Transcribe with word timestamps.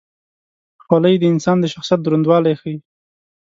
خولۍ 0.83 1.15
د 1.19 1.23
انسان 1.33 1.57
د 1.59 1.65
شخصیت 1.73 1.99
دروندوالی 2.01 2.53
ښيي. 2.61 2.75